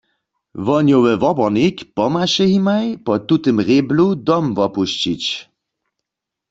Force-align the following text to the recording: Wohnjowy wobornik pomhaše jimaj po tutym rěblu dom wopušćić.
Wohnjowy 0.65 1.13
wobornik 1.23 1.75
pomhaše 1.95 2.45
jimaj 2.51 2.85
po 3.05 3.13
tutym 3.27 3.57
rěblu 3.67 4.07
dom 4.27 4.45
wopušćić. 4.57 5.23